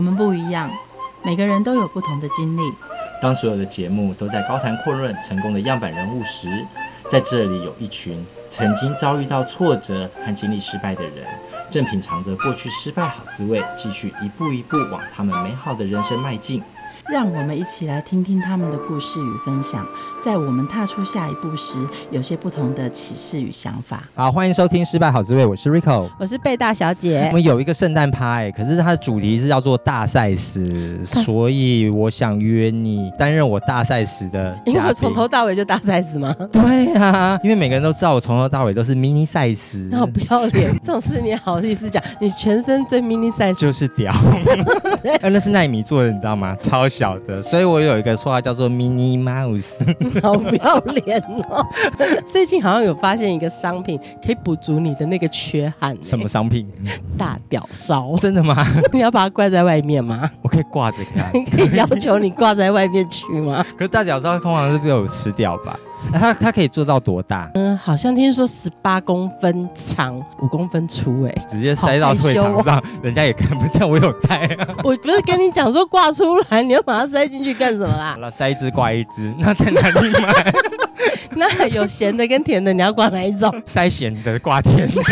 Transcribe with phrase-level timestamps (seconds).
[0.00, 0.70] 我们不一样，
[1.22, 2.62] 每个人都有不同的经历。
[3.20, 6.48] 当所有的节目都在高谈阔论成功的样板人物时，
[7.06, 11.26] 在这里有一群曾经遭遇到挫折和经历失败的人，
[11.70, 16.62] 正品尝着过去失败好滋味，继续一步一步往他们美好的人生迈进。
[17.08, 19.86] 让我们一起来听听他们的故事与分享，
[20.24, 21.78] 在我们踏出下一步时，
[22.10, 24.04] 有些不同的启示与想法。
[24.14, 27.24] 好，欢迎收听《失败好滋味》，我是 Rico，我是贝大小姐。
[27.28, 34.56] 我们有一个圣诞趴，可是它的主题是叫做大赛司，所以我想约你担任我大赛司的。
[34.66, 36.34] 因为我从头到尾就大赛司吗？
[36.52, 39.88] 对、啊，因为每个人都知道我从头到尾都是 mini 赛司。
[39.90, 42.02] 那好不要脸，这种事你好意思讲？
[42.20, 44.14] 你全身最 mini 赛就是屌，
[45.22, 46.54] 那是奈米做的，你知道吗？
[46.60, 47.00] 超小。
[47.00, 49.72] 小的，所以我有一个绰号叫做 Mini Mouse，
[50.20, 51.18] 好不要脸
[51.48, 51.66] 哦！
[52.26, 55.96] 最近好像有发现一个商品，可以补足你的那个缺憾。
[56.02, 56.68] 什么商品？
[57.16, 58.16] 大屌烧？
[58.20, 58.66] 真的吗？
[58.92, 60.30] 你要把它挂在外面吗？
[60.42, 61.32] 我可以挂着看。
[61.56, 63.64] 可以要求你挂在外面去吗？
[63.78, 65.78] 可是大屌烧通常是被我吃掉吧？
[66.12, 67.50] 它它可以做到多大？
[67.54, 74.68] 嗯，好像听说十八公分长，五公分粗，哎，直接塞到退场上，人家也看不见我有带啊。
[74.82, 78.12] 我不是跟你讲说挂出来，你要把它塞进去干什么啦？
[78.18, 80.52] 好了，塞一只挂一只， 那在哪里买？
[81.36, 83.50] 那有咸的跟甜的，你要挂哪一种？
[83.64, 85.02] 塞咸的，挂甜的。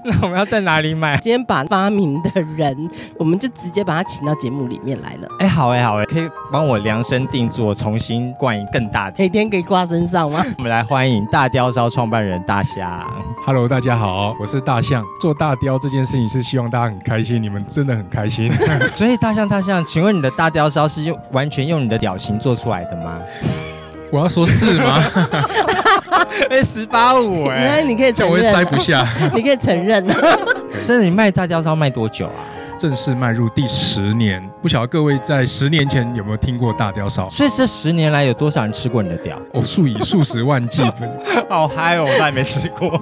[0.04, 1.16] 那我们要在哪里买？
[1.18, 5.28] 今天把发明的人，我们就直接把他请到节目里面来了。
[5.40, 10.44] 哎、欸，好哎、欸，好哎、欸，可以帮我量身定做，重新灌一更大的，每天可以挂身上吗？
[10.58, 13.08] 我们来欢迎大雕烧创办人大象。
[13.44, 15.04] Hello，大家好，我是大象。
[15.20, 18.50] 做大雕这件事情是希望大家很开心，你们真的很开心。
[18.94, 23.18] 所以大象大象，请问你的大雕烧是用完全用你的表情做出来的吗？
[24.10, 25.04] 我要说是吗？
[26.50, 29.06] 哎，十八五哎，你可以承认，我塞不下。
[29.34, 30.04] 你可以承认，
[30.86, 32.40] 真的，你卖大雕烧卖多久啊？
[32.78, 37.28] 正式迈入第十年，不晓得各位在十年前有没有听过大雕烧？
[37.28, 39.36] 所以这十年来有多少人吃过你的屌？
[39.52, 40.82] 哦，数以数十万计，
[41.50, 42.06] 好嗨哦！
[42.06, 43.00] 我还没吃过。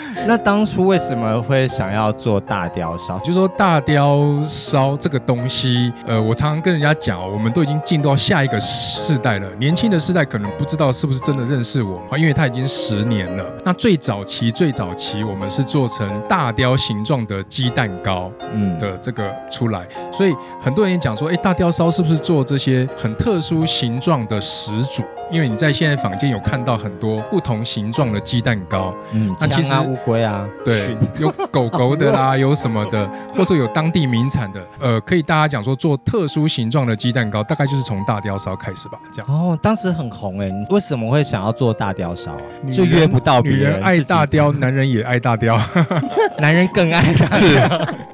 [0.26, 3.18] 那当初为什么会想要做大雕烧？
[3.20, 9.48] 就是说大雕烧这个东西，呃，我常常跟人家讲，我们都已经进到下一个世代了。
[9.58, 13.44] 年轻的世代可能不知道是不是真的认识我们，因为他已经十年了。
[13.64, 25.02] 那最早期最早期，我们是做成大雕形状的鸡蛋糕，嗯的这个出来，所以很多人也讲说，哎，大雕烧是不是做这些很特殊形状的始祖？
[25.30, 39.30] 因为你在现在坊间有看到很多不同形状的鸡蛋糕，嗯，那其实乌龟啊，对，有狗狗的啦， 有什么的，或者有当地名产的，呃，可以大家讲说做特殊形状的鸡蛋糕，大概就是从大雕烧开始吧，这样。
[39.30, 42.38] 哦，当时很红哎，你为什么会想要做大雕烧啊？
[42.72, 45.58] 就约不到别人，女人爱大雕，男人也爱大雕，
[46.38, 47.60] 男人更爱的是，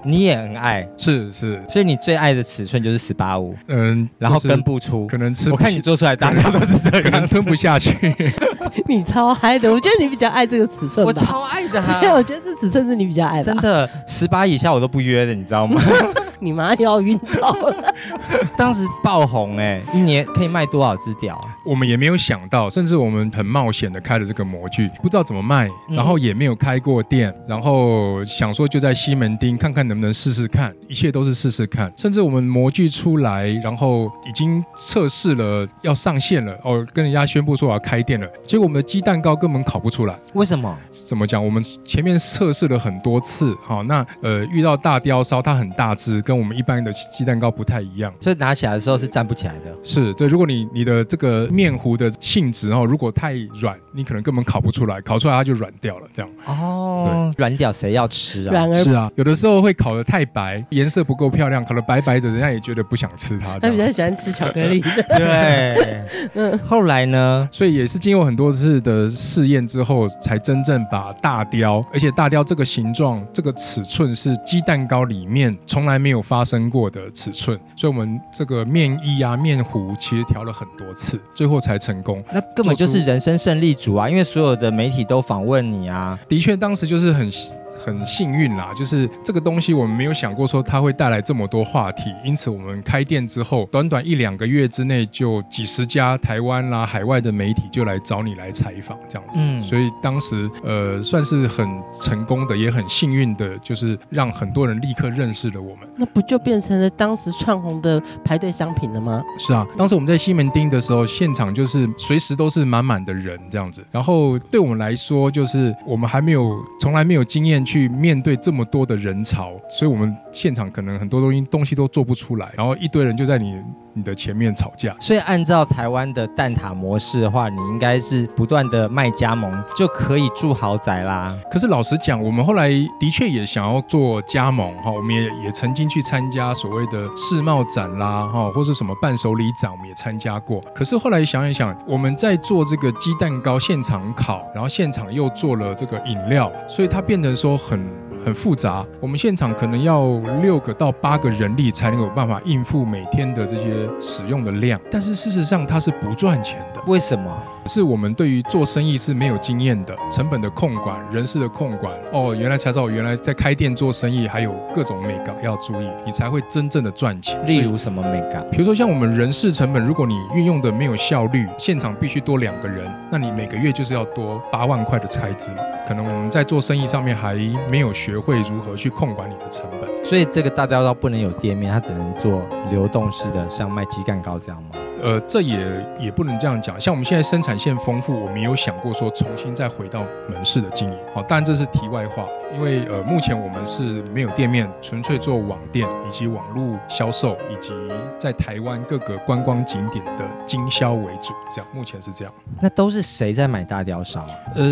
[0.04, 7.08] 你也很爱，是是，所以你最爱的尺寸就是十八五，嗯，然后跟不出，可能吃，我看你做出来大雕都是这个。
[7.08, 8.14] 可能吞不下去，
[8.86, 11.06] 你超嗨的，我觉得你比较爱这个尺寸。
[11.06, 13.44] 我超爱的， 对，我觉得这尺寸是你比较爱的。
[13.44, 15.80] 真的，十八以下我都不约的，你知道吗？
[16.40, 17.94] 你妈要晕倒了。
[18.56, 21.40] 当时爆红哎、欸，一年可以卖多少只屌？
[21.68, 31.92] 我们也没有想到，甚至我们很冒险的开了这个模具，不知道怎么卖，然后也没有开过店，然后想说就在西门町看看能不能试试看，一切都是试试看。
[31.96, 40.18] 甚至我们模具出来，然后已经测试了要上线了哦，跟人家宣布说我要开店了，结果我们的鸡蛋糕根本烤不出来。
[40.34, 40.76] 为什么？
[40.90, 41.44] 怎么讲？
[41.44, 46.22] 我们前面测试了很多次，好，那呃遇到大雕烧，它很大只。
[46.22, 49.74] 跟我们一般的鸡蛋糕不太一样，所以拿起来的时候是站不起来的。
[49.82, 56.06] 是对，如果你你的这个面糊的性质哦，如果太软，你可能根本烤不出来，烤出来它就软掉了。
[56.12, 58.52] 这样哦，对，软掉谁要吃啊？
[58.52, 63.58] 软而是啊，有的时候会烤得太白，颜色不够漂亮，烤得白白的，人家也觉得不想吃它。
[63.58, 65.02] 他比较喜欢吃巧克力 的。
[65.16, 66.04] 对，
[66.34, 66.58] 嗯。
[66.58, 67.48] 后来呢？
[67.50, 76.18] 所以也是经过很多次的试验之后，才真正把大雕，而且大雕这个形状、这个尺寸是鸡蛋糕里面从来没有。
[76.18, 82.20] 有发生过的尺寸，所以我们这个面衣啊、面糊其实调了很多次，最后才成功。
[82.32, 84.08] 那根本就是人生胜利组啊！
[84.08, 86.18] 因为所有的媒体都访问你啊。
[86.28, 87.30] 的确，当时就是很。
[87.78, 99.38] 很幸运啦，就是这个东西我们没有想过说它会带来这么多话题，因此我们开店之后，短短一两个月之内就几十家台湾啦、海外的媒体就来找你来采访这样子。
[99.40, 105.88] 嗯，所以当时呃算是很成功的，也很幸运的，就是让很多人立刻认识了我们。
[105.94, 109.22] 那不就变成了当时窜红的排队商品了吗？
[109.38, 113.84] 是啊，当时我们在西门町的时候，现现场就是随时都是满满的人这样子。
[113.92, 117.58] 然后对我们来说，就是我们还没有从来没有经验。
[117.68, 123.60] 去面对这么多的人潮，所以我们现场可能很多东西东西都做不出来，然后一堆人就在你
[123.98, 124.94] 你的前面吵架。
[125.00, 131.36] 所以按照台湾的蛋挞模式的话，你应该是不断的卖加盟就可以住豪宅啦。
[131.50, 132.68] 可是老实讲，我们后来
[133.00, 140.60] 的确也想要做加盟哈，我们也也曾经去参加所谓的世贸展啦哈，或是什么伴手礼展，我们也参加过。
[140.74, 148.07] 可是后来想一想，我们在做这个鸡蛋糕现场烤，然后现场又做了这个饮料，所以它变成说很。
[148.24, 156.82] 很复杂，我们现场可能要六个到八个人力才能有办法应付每天的这些使用的量，但是事实上它是不赚钱的。
[156.86, 157.42] 为什么？
[157.68, 161.92] 是我们对于做生意是没有经验的，成本的控管、人事的控管。
[162.10, 167.38] 哦，原来才知道，原来在开店做生意还有各种美感要注意，你才会真正的赚钱。
[167.46, 168.44] 例如什么美感？
[168.50, 175.58] 比如说像我们人事成本，如果你运用的没有效率，现场必须多两个人，那你每个月就是要多八万块的开支嘛。
[175.86, 177.34] 可能我们在做生意上面还
[177.70, 184.70] 没有学会如何去控管你的成本，所以这个大雕刀不能有店面，它只能做流动式的，像卖鸡蛋糕这样吗？
[185.02, 185.58] 呃，这也
[185.98, 186.80] 也不能这样讲。
[186.80, 190.98] 像我们现在生产线丰富，我们有想过说重新再回到门市的经营。
[191.14, 192.26] 好，当然这是题外话。
[192.54, 197.74] 因为呃，目前我们是没有店面，纯粹做网店以及网络销售，以及
[198.18, 201.34] 在台湾各个观光景点的经销为主。
[201.52, 202.34] 这样，目前是这样。
[202.62, 204.26] 那都是谁在买大雕烧？
[204.54, 204.64] 呃，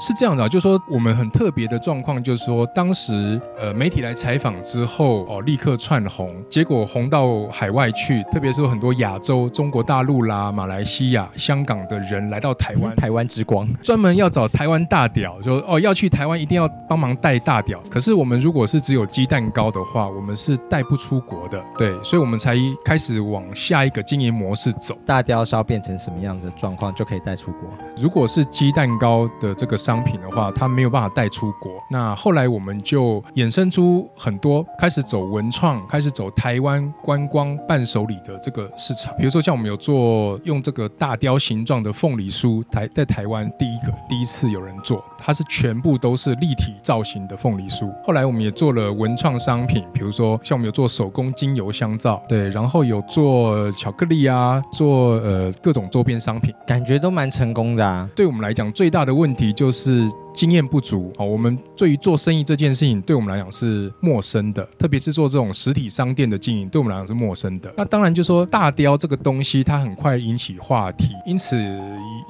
[0.00, 17.08] 是这样的，就是说我们很特别的状况，就是说当时呃媒体来采访之后，哦，立刻窜红，结果红到海外去，特别是很多亚洲、中国大陆啦、马来西亚、香港的人来到台湾，台湾之光，专门要找台湾大屌，说哦要去台湾一定要帮忙。
[17.20, 22.54] 带大屌，可是我们如果是只有鸡蛋糕的话，我们是带不出国的，对，所以我们才
[22.84, 24.96] 开始往下一个经营模式走。
[25.04, 27.68] 大雕烧变成什么样的状况就可以带出国？
[28.00, 31.72] 如果是鸡蛋糕的这个商品的话，它没有办法带出国。
[31.90, 39.12] 那后来我们就衍生出很多，开始走文创，开始走台湾观光伴手礼的这个市场。
[39.16, 47.18] 比如说像我们有做用这个大雕形状的凤梨酥，台在台湾第一个第一次有人做，它是全部都是立体造型。
[47.28, 58.08] 的凤梨酥，后来我们也做了文创商品，比如说像我们有做手工精油香皂，对，然后有做巧克力啊，做呃各种周边商品，感觉都蛮成功的啊。
[58.14, 60.08] 对我们来讲，最大的问题就是。
[60.38, 67.74] 经验不足啊，我们对于做生意这件事情，对我们来讲是陌生的，特别是做这种实体商店的经营，对我们来讲是陌生的。
[67.76, 71.56] 那当然就说大雕这个东西，它很快引起话题，因此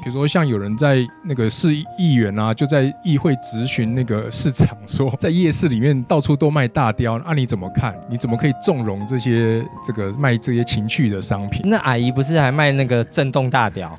[0.02, 7.94] 比如说像有人在那个市议员啊，就在议会质询那个市长说，在夜市里面到处都卖大雕，那、你怎么看？
[8.08, 11.60] 你怎么可以纵容这些这个卖这些情趣的商品？
[11.66, 13.94] 那阿姨不是还卖那个震动大雕？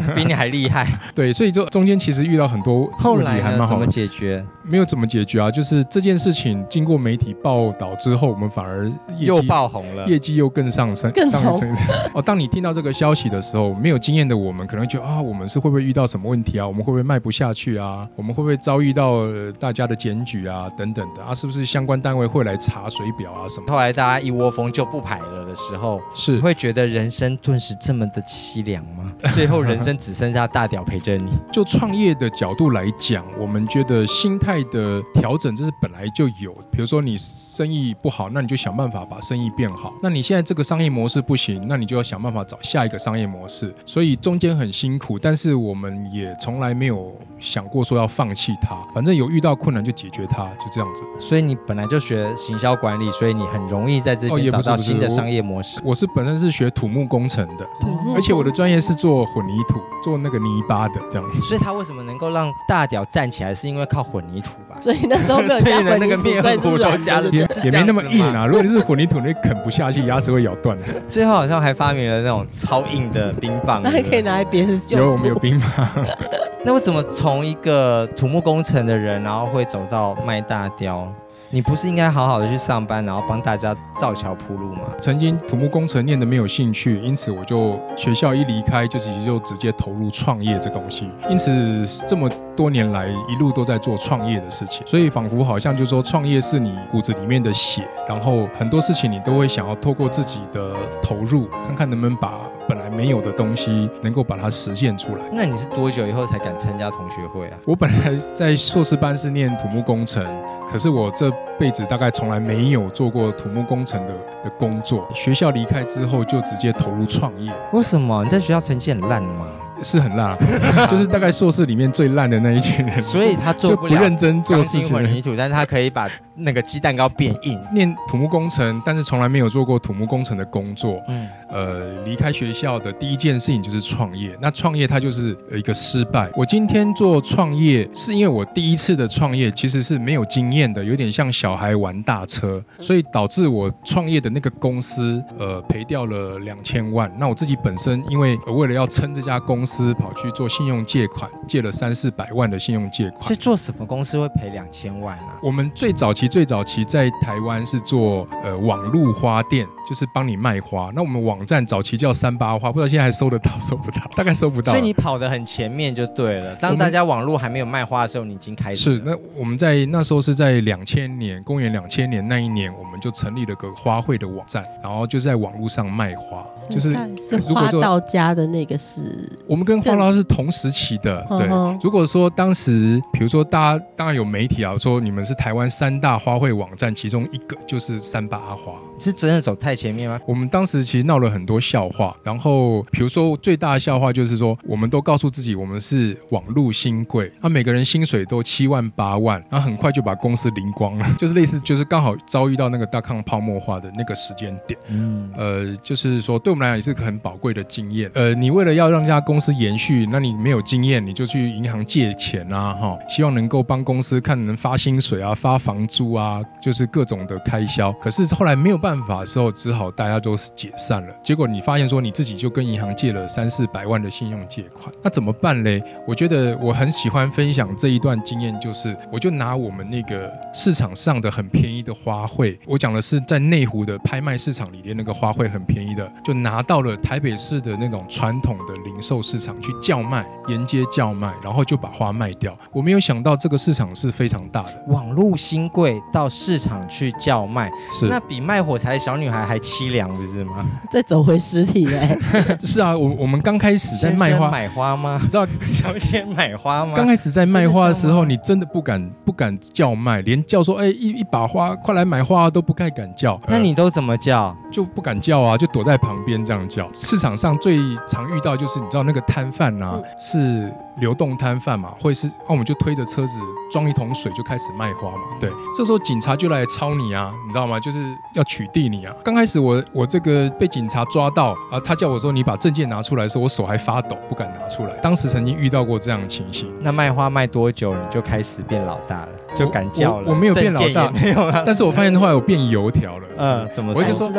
[0.14, 3.66] 比你还厉害，对，所以这中间其实遇到很多，后来还蛮好。
[3.66, 4.44] 怎么解决？
[4.66, 11.70] 没有怎么解决啊，就是这件事情经过媒体报道之后，我们反而又爆红了，业绩又更上升，更上升。
[12.14, 16.66] 哦，当你听到这个消息的时候，没有经验的我们可能觉得啊，我们是会不会遇到什么问题啊？
[16.66, 18.08] 我们会不会卖不下去啊？
[18.16, 20.68] 我们会不会遭遇到、呃、大家的检举啊？
[20.76, 23.70] 等等的啊，是不是相关单位会来查水表啊什么？
[23.70, 29.12] 后来大家一窝蜂就不排了的时候，是会觉得人生顿时这么的凄凉吗？
[29.34, 31.30] 最后人生只剩下大屌陪着你。
[31.52, 36.54] 就创业的角度来讲，我们觉得心态的调整这是本来就有。
[36.74, 39.94] 比如说你生意不好，那你就想办法把生意变好。
[40.02, 43.72] 那你现在这个商业模式不行，那你就要想办法找下一个商业模式。
[43.86, 48.76] 所以中间很辛苦，但是我们也从来没有想过说要放弃它。
[48.92, 51.04] 反正有遇到困难就解决它，就这样子。
[51.18, 55.78] 所以你本来就学行销管理，所以你很容易在这边找到新的商业模式。
[55.84, 61.30] 我，我是本身是学土木工程的，土木而且我的专业是做混凝土，做那个泥巴的这样。
[61.42, 64.73] 所以他为什么能够让大屌站起来，是因为靠混凝土吧？
[64.84, 68.44] 所以 那时候没有加混凝土，所以是软的，也也没那么硬啊。
[68.44, 70.84] 如果你是混凝土，你啃不下去，牙齿会咬断的。
[71.08, 75.00] 最后好像还发明了那种超硬的冰棒，那还可以拿来别人用。
[75.00, 75.88] 有，我们有冰棒。
[76.66, 81.10] 那为什么从一个土木工程的人，然后会走到卖大雕？
[81.54, 84.80] 你不是应该好好的去上班，然后帮大家造桥铺路吗？
[84.98, 91.08] 曾经土木工程念的没有兴趣，因此我就学校一离开就其实就直接投入创业这东西。
[91.30, 102.32] 因此这么多年来一路都在做创业的事情，所以仿佛好像就是说创业是你骨子里面的血，然后很多事情你都会想要透过自己的投入，看看能不能把
[102.74, 105.24] 本来没有的东西能够把它实现出来。
[105.32, 107.56] 那你是多久以后才敢参加同学会啊？
[107.64, 110.26] 我本来在硕士班是念土木工程。
[110.68, 115.06] 可是我这辈子大概从来没有做过土木工程的的工作。
[115.14, 117.52] 学校离开之后就直接投入创业。
[117.72, 118.24] 为什么？
[118.24, 119.46] 你在学校成绩很烂吗？
[119.82, 120.36] 是很烂，
[120.88, 123.00] 就是大概硕士里面最烂的那一群人。
[123.02, 127.60] 所以他做不认真做事情混凝土，但是他可以把那个鸡蛋糕变硬。
[127.72, 131.00] 念土木工程，但是从来没有做过土木工程的工作。
[131.08, 134.36] 嗯，呃，离开学校的第一件事情就是创业。
[134.40, 136.30] 那创业它就是一个失败。
[136.36, 147.10] 我今天做创业，是因为我第一次的创业其实是没有经验的，有点像小孩玩大车，所以导致我创业的那个公司，呃，赔掉了两千万。
[147.18, 153.22] 那我自己本身因为为了要撑这家公司，跑去做信用借款，借了三四百万的信用借款。
[153.22, 155.38] 所以做什么公司会赔两千万啊？
[155.42, 160.90] 我们最早期最早期在台湾是做呃网路花店，就是帮你卖花。
[160.94, 164.00] 那我们网站早期叫三八花，不知道现在还收得到收不到？
[164.16, 164.72] 大概收不到。
[164.72, 166.54] 所以你跑得很前面就对了。
[166.56, 168.96] 当大家网络还没有卖花的时候，你已经开始。
[168.96, 179.28] 是，那我们在那时候是在两千年，公元两千年那一年，我们就成立了个花卉的网站，然后就在网络上卖花，就是是花到家的那个是。
[179.46, 181.48] 我们跟花到是同时期的，对。
[181.82, 188.72] 如果说当时，比如说大家当然有媒体啊说你们是台湾三大花卉网站其中一个，就是三八花。
[188.98, 190.20] 是真的走太前面吗？
[190.26, 204.78] 我们当时其实闹了很多笑话，然后比如说最大的笑话就是说，我们都告诉自己我们是网络新贵，那每个人薪水都七万八万，然后很快就把公司零光了，就是类似就是刚好遭遇到那个大康泡沫化的那个时间点。
[204.88, 208.10] 嗯，呃，就是说对我们来讲也是个很宝贵的经验。
[208.14, 217.92] 呃，你为了要让这家公司延续，那你没有经验，你就去银行借钱啊，哈，希望能够帮公司看能发薪水啊，发房租啊，就是各种的开销。
[217.94, 221.14] 可是后来没有办法的时候，只好大家都解散了。
[221.22, 225.82] 结果你发现说你自己就跟银行借了三四百万的信用借款，那怎么办嘞？
[226.06, 242.54] 我觉得我很喜欢分享这一段经验，就是我就拿我们那个市场上的很便宜的花卉，我讲的是在内湖的拍卖市场里面那个花卉很便宜的，就拿到了台北市的那种传统的零售市场去叫卖，沿街叫卖，然后就把花卖掉。
[242.70, 250.66] 我没有想到这个市场是非常大的，网路新贵到市场去叫卖，是那比卖火柴的小女孩还凄凉，不是吗？
[250.90, 252.18] 再走回实体嘞。
[252.64, 255.18] 是啊，我我们刚开始在卖花买花吗？
[255.22, 256.92] 你知道小姐买花吗？
[256.96, 263.40] 刚开始在卖花的时候，你真的不敢不敢叫卖，连叫说哎一一把花快来买花都不太敢叫。
[263.48, 264.56] 那你都怎么叫？
[264.70, 266.88] 就不敢叫啊，就躲在旁边这样叫。
[266.92, 273.38] 市场上最常遇到就是你知道那个摊贩啊，是流动摊贩嘛，会是那我们就推着车子
[273.70, 275.22] 装一桶水就开始卖花嘛。
[275.40, 277.78] 对，这时候警察就来抄你啊，你知道吗？
[277.80, 277.98] 就是
[278.34, 279.14] 要取缔你啊。
[279.24, 284.90] 刚开始我我这个被警察抓到啊，他叫我说你把证件拿出来的时候，我手还发抖，不敢拿出来。
[285.02, 286.72] 当时曾经遇到过这样的情形。
[286.80, 290.26] 那卖花卖多久你就开始变老大了，就敢叫了？
[290.26, 291.62] 我，我，我没有变老大， 没有啊。
[291.66, 293.28] 但是我发现后来我变油条了。
[293.36, 294.00] 嗯，怎么说？
[294.00, 294.30] 我就说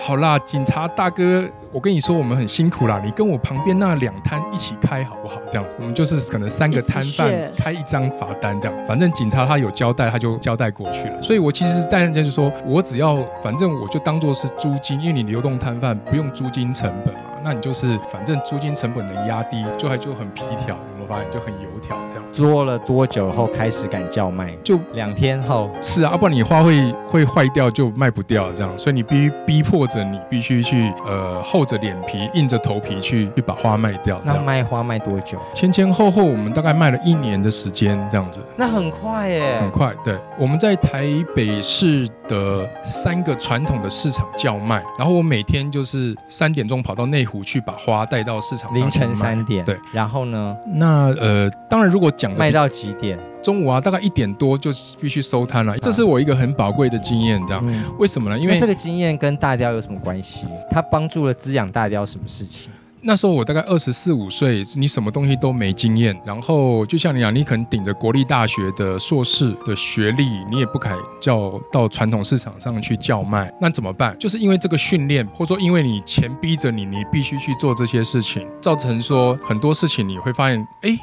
[0.00, 5.38] 好啦，警察大哥，我跟你说我们很辛苦啦，你跟我旁边那两摊一起开好不好？
[5.50, 11.22] 这样子，我们就是可能三个摊贩开一张罚单这样，反正警察他有交代，他就交代过去了。
[11.22, 20.76] 所以我其实带人家就说，我只要反正我就当做是租金，因为你流动摊贩不用租金成本嘛，那你就是反正租金成本能压低，就还就很皮条，
[21.08, 22.24] 发现就很油条这样。
[22.32, 24.54] 做了多久后开始敢叫卖？
[24.62, 25.70] 就两天后。
[25.80, 34.20] 是啊，要不然你花会会坏掉就卖不掉这样，所以你必须逼迫着你必须去呃厚着脸皮硬着头皮去去把花卖掉。
[34.24, 35.38] 那卖花卖多久？
[35.54, 38.40] 前前后后我们大概卖了一年的时间这样子。
[38.56, 39.58] 那很快耶。
[39.60, 40.16] 很快，对。
[40.38, 48.76] 我们在台北市的三个传统的市场叫卖，然后我每天就是三点钟跑到内湖去把花带到市场上。
[48.76, 49.64] 凌晨三点。
[49.64, 49.76] 对。
[49.92, 50.56] 然后呢？
[50.66, 53.18] 那呃，当然如果讲卖到几点？
[53.42, 55.76] 中午啊，大概一点多就必须收摊了。
[55.78, 57.62] 这是我一个很宝贵的经验，这样。
[57.66, 58.38] 嗯、为什么呢？
[58.38, 60.46] 因为这个经验跟大雕有什么关系？
[60.70, 62.70] 它帮助了滋养大雕什么事情？
[63.00, 74.16] 那时候我大概二十四五岁，你什么东西都没经验，然后就像你讲，你可能顶着国立大学的硕士的学历，你也不敢叫到传统市场上去叫卖，那怎么办？
[74.18, 80.98] 就是因为这个训练，或者说因为你钱逼着你，你必须去做这些事情，造成说很多事情你会发现，哎。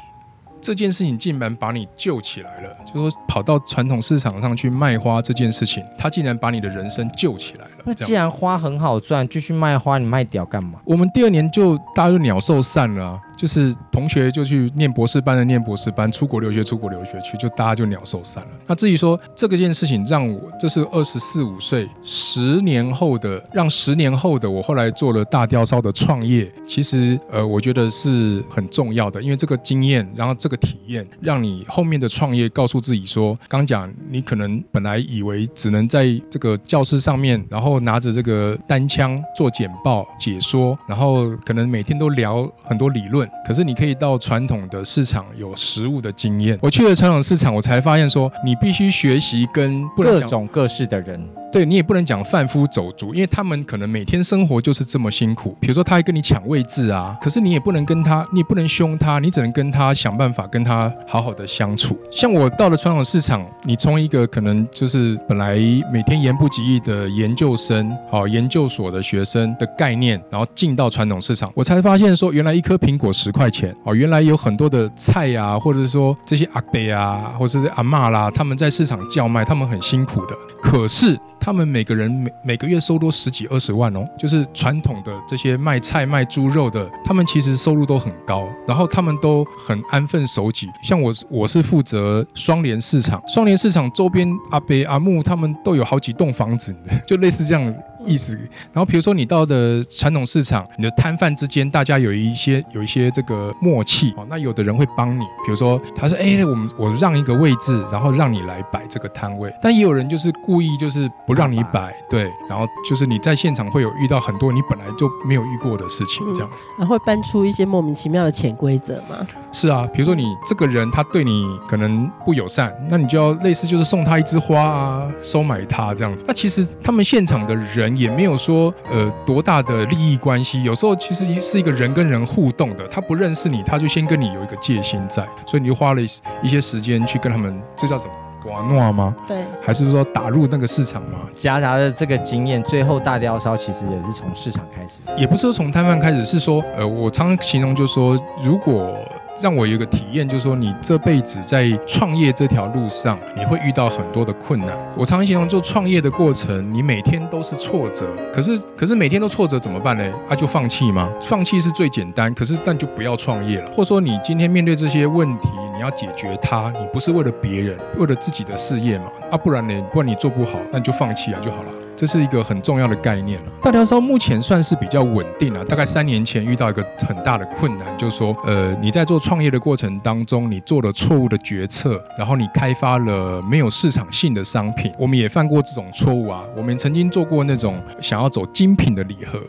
[0.66, 7.70] 这件事情竟然把你救起来了，就是说跑到传统市场上去卖花这件事情，它竟然把你的人生救起来了。
[7.84, 10.80] 那既然花很好赚，继续卖花，你卖屌干嘛？
[10.84, 13.20] 我们第二年就大家就鸟兽散了啊。
[13.36, 18.50] 就是同学就去念博士班的念博士班，出国留学出国留学去，就大家就鸟兽散了。
[18.66, 43.25] 那至于说这个件事情让我，这是二十四五岁十年后的，让十年后的我后来做了大雕烧的创业，其实呃，我觉得是很重要的，因为这个经验，然后这个体验，让你后面的创业告诉自己说，刚讲你可能本来以为只能在这个教室上面，然后拿着这个单枪做简报解说，然后可能每天都聊很多理论。
[43.46, 46.58] 可是你可以到传统的市场有实物的经验。
[46.60, 51.20] 我去了传统市场，我才发现说，你必须学习跟各种各式的人。
[51.52, 55.56] 对，你也不能讲贩夫走卒，因为他们可能每天生活就是这么辛苦。
[55.60, 61.96] 比如说，他还跟你抢位置啊，可是你也不能跟他，你也不能凶他，你只能跟他想办法跟他好好的相处。
[62.10, 65.56] 像我到了传统市场，你从一个可能就是本来
[65.92, 81.18] 每天言不及义的研究生，好研究所的学生的概念，然后进到传统市场，我才发现说，原来一颗苹果十块钱哦，原来有很多的菜啊，或者是说这些阿伯啊，或者是阿嬷啦，他们在市场叫卖，他们很辛苦的，可是。
[81.46, 90.68] 他们每个人每每个月收多十几二十万哦，就是传统的这些卖菜卖猪肉的，他们其实收入都很高，然后他们都很安分守己。
[90.82, 96.74] 像我，我是负责双联市场，双联市场周边阿伯阿木他们都有好几栋房子，
[97.06, 97.72] 就类似这样。
[98.06, 98.36] 意思，
[98.72, 119.26] 然后比如说你到的传统市场，你的摊贩之间大家有一些有一些这个默契哦，那有的人会帮你，比如说他说哎，我们我让一个位置，然后让你来摆这个摊位，但也有人就是故意就是不让你摆，对，然后就是你在现场会有遇到很多你本来就没有遇过的事情，这样，然后会搬出一些莫名其妙的潜规则吗？
[119.52, 126.24] 是啊，比如说你这个人他对你可能不友善，那你就要类似就是送他一枝花啊，收买他这样子。
[126.28, 136.00] 那其实他们现场的人也没有说呃多大的利益关系，有时候其实是一个人跟人互动的，他不认识你，他就先跟你有一个戒心在，所以你就花了
[136.42, 138.12] 一些时间去跟他们，这叫什么？
[138.44, 139.14] 玩闹吗？
[139.26, 141.18] 对，还是说打入那个市场吗？
[141.34, 148.94] 夹杂的这个经验，最后大雕烧其实也是从市场开始，也不是说从摊贩开始，是说呃，我常常形容就是说，如果。
[149.40, 154.74] 让我有一个体验，就是说，你这辈子在创业这条路上，你会遇到很多的困难。
[154.96, 158.06] 我常常形容做创业的过程，你每天都是挫折。
[158.32, 160.04] 可是，可是每天都挫折怎么办呢？
[160.28, 161.10] 啊，就放弃吗？
[161.20, 162.32] 放弃是最简单。
[162.32, 163.70] 可是，但就不要创业了。
[163.72, 169.04] 或者说，你今天面对这些问题，你要解决它，你不是为了别人，为了自己的事业嘛？
[169.30, 169.74] 啊，不然呢？
[169.92, 171.68] 不然你做不好，那你就放弃啊就好了。
[171.96, 173.50] 这是一个很重要的概念了。
[173.62, 184.92] 大雕烧目前算是比较稳定了，大概三年前遇到一个很大的困难，就是说，呃，你在做创业的过程当中，你做了错误的决策，然后你开发了没有市场性的商品。
[184.98, 189.40] 我们也犯过这种错误啊，我们曾经做过那种想要走精品的礼盒。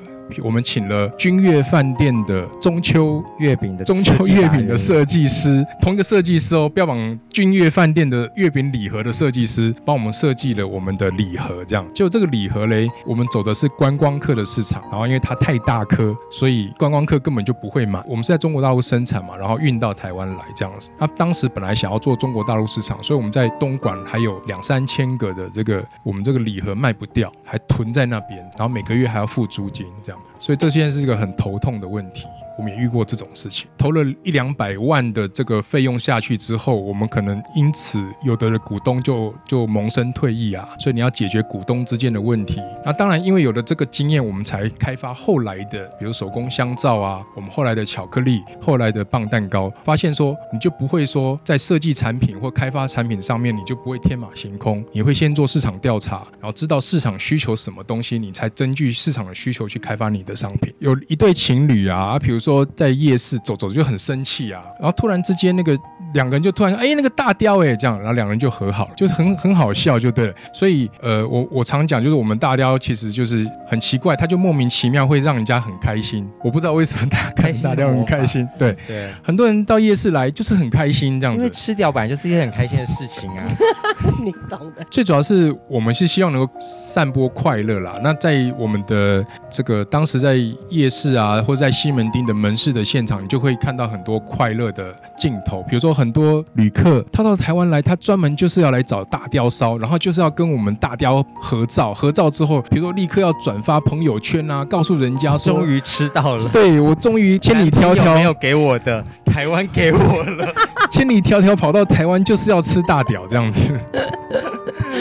[0.44, 11.63] 我们请了君悦饭店的中秋月饼的中秋月饼的设计师，同一个设计师哦，标榜君悦饭店的月饼礼盒的设计师，帮我们设计了我们的礼盒。
[11.66, 18.04] 这样，就这个礼盒嘞，我们走的是观光客的市场，然后因为它太大颗，所以观光客根本就不会买。
[18.08, 20.92] 我们是在中国大陆生产嘛，然后运到台湾来这样子。
[21.00, 30.20] 那当时本来想要做中国大陆市场，所以我们在东莞还有两三千个的这个我们这个礼盒卖不掉，还囤在那边，然后每个月还要付租金这样。
[30.40, 32.26] 所以这现在是一个很头痛的问题。
[32.58, 42.60] 我们也遇过这种事情，投了一两百万的这个费用下去之后，我们可能因此有的的股东就就萌生退役啊，所以你要解决股东之间的问题。
[42.84, 60.74] 那当然，因为有了这个经验，我们才开发后来的，比如手工香皂啊，我们后来的巧克力，后来的棒蛋糕，发现说你就不会说在设计产品或开发产品上面，你就不会天马行空，你会先做市场调查，然后知道市场需求什么东西，你才根据市场的需求去开发你的商品。
[60.80, 62.46] 有一对情侣啊，比如说。
[62.47, 65.77] 说在夜市走走就很生气啊，然后突然之间那个
[66.13, 70.33] 两个人就突然说，哎，那个大雕哎，这样，然后两个人就和好了，就是很很好笑就对了。
[70.53, 76.25] 所以呃，我我常讲就是我们大雕其实就是很奇怪，他就莫名其妙会让人家很开心。
[76.41, 81.43] 我不知道为什么大家看大雕很开心， 对对，很多人到夜市来就是很开心这样子。
[81.43, 83.43] 因为吃掉本来就是一件很开心的事情啊，
[84.23, 84.86] 你懂的。
[84.89, 87.99] 最主要是我们是希望能够散播快乐啦。
[88.01, 90.36] 那在我们的这个当时在
[90.69, 92.37] 夜市啊，或者在西门町的。
[92.38, 95.63] 门市的现场，你就会看到很多快乐的镜头。
[95.63, 101.93] 比如说，很多旅客他到台湾来，他专门就是要来找大雕烧，然后就是要跟我们大雕合照。
[101.93, 106.43] 合照之后，比如说立刻要转发朋友圈啊，告诉人家说，终于吃到了。
[106.50, 110.54] 对，我终于千里迢迢没有给我的，台湾给我了。
[110.91, 113.73] 千里迢迢跑到台湾就是要吃大屌这样子。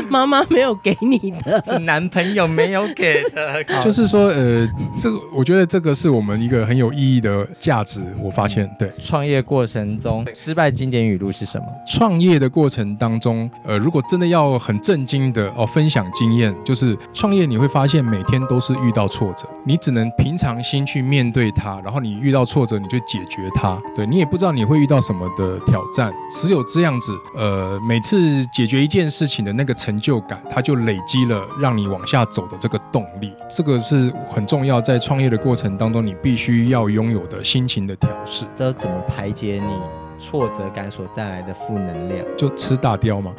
[0.09, 3.65] 妈妈没有给你的，是男朋友没有给的。
[3.83, 8.01] 就是说，呃，这个我觉得这个是我们一个很有意义的价值。
[8.23, 11.67] 我发现，对，创业过程中失败经典语录是什么？
[11.87, 23.77] 创业的过程当中，呃，如果真的要很震惊的哦分享经验，就是创业你会发现每天都是遇到挫折，你只能平常心去面对它，然后你遇到挫折你就解决它。
[23.97, 29.77] 对，你也不知道你会遇到什么的挑战，只有这样子，呃，每次解决一件事情的那个。
[29.77, 33.33] 成就感，它就累积了让你往下走的这个动力。
[33.47, 38.47] 这个是很重要，在创业的过程当中，你必须要拥有的心情的调试。
[38.57, 39.71] 都怎么排解你
[40.19, 42.25] 挫折感所带来的负能量？
[42.39, 43.33] 就吃大雕嘛。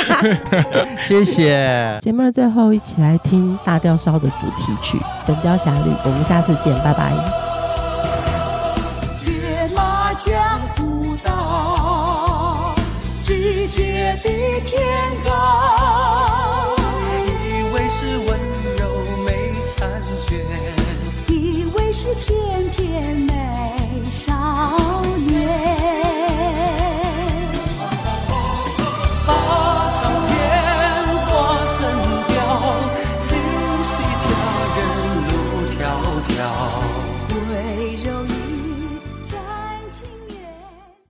[0.98, 1.98] 谢谢。
[2.00, 5.90] 节目的最后，一起来听大吊烧的主题曲《神雕侠侣》。
[6.04, 7.12] 我们下次见，拜拜。
[14.64, 15.19] 天